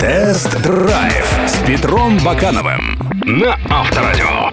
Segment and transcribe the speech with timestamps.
[0.00, 4.50] Тест-драйв с Петром Бакановым на Авторадио.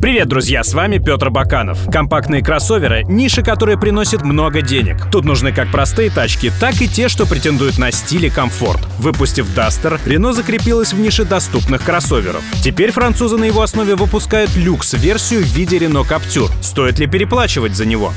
[0.00, 1.90] Привет, друзья, с вами Петр Баканов.
[1.90, 5.10] Компактные кроссоверы— ниша, которая приносит много денег.
[5.10, 8.80] Тут нужны как простые тачки, так и те, что претендуют на стиль и комфорт.
[8.98, 12.42] Выпустив Duster, Renault закрепилась в нише доступных кроссоверов.
[12.62, 16.48] Теперь французы на его основе выпускают люкс-версию в виде Renault Captur.
[16.62, 18.12] Стоит ли переплачивать за него?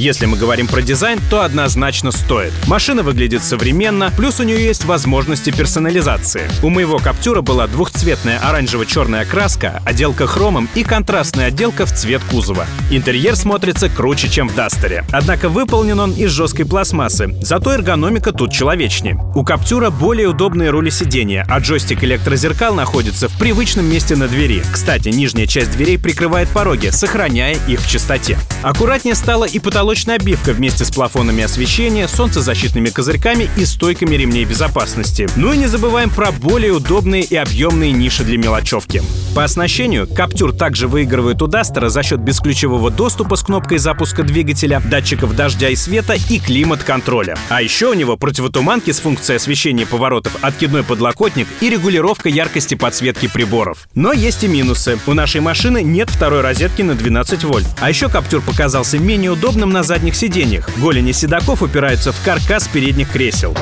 [0.00, 2.54] Если мы говорим про дизайн, то однозначно стоит.
[2.66, 6.50] Машина выглядит современно, плюс у нее есть возможности персонализации.
[6.62, 12.64] У моего Каптюра была двухцветная оранжево-черная краска, отделка хромом и контрастная отделка в цвет кузова.
[12.90, 15.04] Интерьер смотрится круче, чем в Дастере.
[15.12, 19.20] Однако выполнен он из жесткой пластмассы, зато эргономика тут человечнее.
[19.34, 24.62] У Каптюра более удобные рули сидения, а джойстик электрозеркал находится в привычном месте на двери.
[24.72, 28.38] Кстати, нижняя часть дверей прикрывает пороги, сохраняя их в чистоте.
[28.62, 29.58] Аккуратнее стало и
[29.90, 35.28] потолочная обивка вместе с плафонами освещения, солнцезащитными козырьками и стойками ремней безопасности.
[35.34, 39.02] Ну и не забываем про более удобные и объемные ниши для мелочевки.
[39.34, 44.80] По оснащению Каптюр также выигрывает у Дастера за счет бесключевого доступа с кнопкой запуска двигателя,
[44.80, 47.36] датчиков дождя и света и климат-контроля.
[47.48, 53.26] А еще у него противотуманки с функцией освещения поворотов, откидной подлокотник и регулировка яркости подсветки
[53.26, 53.88] приборов.
[53.96, 55.00] Но есть и минусы.
[55.08, 57.66] У нашей машины нет второй розетки на 12 вольт.
[57.80, 60.68] А еще Каптюр показался менее удобным на задних сиденьях.
[60.78, 63.56] Голени седаков упираются в каркас передних кресел.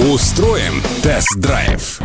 [0.00, 2.00] Устроим тест-драйв.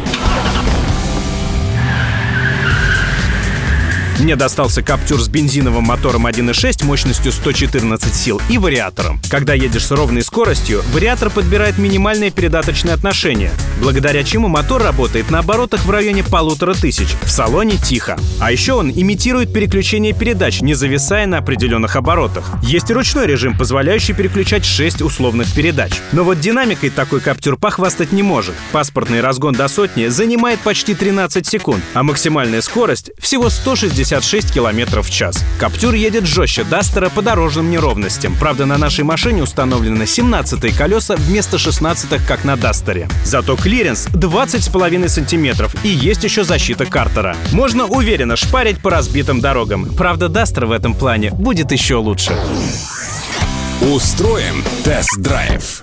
[4.20, 9.20] Мне достался Каптюр с бензиновым мотором 1.6 мощностью 114 сил и вариатором.
[9.30, 15.40] Когда едешь с ровной скоростью, вариатор подбирает минимальное передаточное отношение, благодаря чему мотор работает на
[15.40, 17.10] оборотах в районе полутора тысяч.
[17.24, 18.18] В салоне тихо.
[18.40, 22.54] А еще он имитирует переключение передач, не зависая на определенных оборотах.
[22.64, 25.92] Есть и ручной режим, позволяющий переключать 6 условных передач.
[26.14, 28.56] Но вот динамикой такой Каптюр похвастать не может.
[28.72, 35.02] Паспортный разгон до сотни занимает почти 13 секунд, а максимальная скорость всего 160 66 км
[35.02, 35.44] в час.
[35.60, 38.36] Каптюр едет жестче Дастера по дорожным неровностям.
[38.36, 43.10] Правда, на нашей машине установлены 17 колеса вместо 16 как на Дастере.
[43.24, 47.36] Зато клиренс 20,5 сантиметров и есть еще защита картера.
[47.52, 49.86] Можно уверенно шпарить по разбитым дорогам.
[49.86, 52.38] Правда, Дастер в этом плане будет еще лучше.
[53.82, 55.82] Устроим тест-драйв.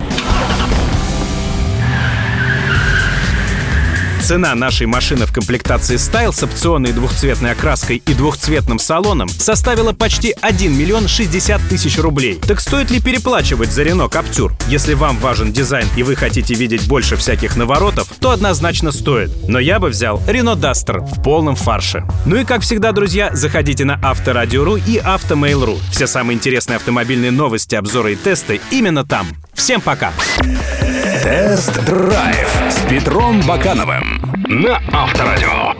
[4.23, 10.33] Цена нашей машины в комплектации Style с опционной двухцветной окраской и двухцветным салоном составила почти
[10.39, 12.35] 1 миллион 60 тысяч рублей.
[12.35, 14.53] Так стоит ли переплачивать за Renault Captur?
[14.69, 19.29] Если вам важен дизайн и вы хотите видеть больше всяких наворотов, то однозначно стоит.
[19.49, 22.05] Но я бы взял Renault Duster в полном фарше.
[22.25, 25.77] Ну и как всегда, друзья, заходите на Авторадио.ру и Автомейл.ру.
[25.91, 29.27] Все самые интересные автомобильные новости, обзоры и тесты именно там.
[29.53, 30.13] Всем пока!
[31.21, 32.62] Тест-драйв
[32.93, 35.72] Петром Бакановым на Авторадио.